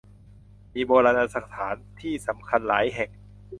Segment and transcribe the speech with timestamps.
[0.73, 3.09] มีโบราณสถานที่สำคัญหลายแห่ง